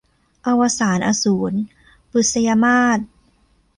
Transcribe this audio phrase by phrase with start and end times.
[0.47, 1.53] อวสานอสูร-
[2.11, 2.99] บุษยมาส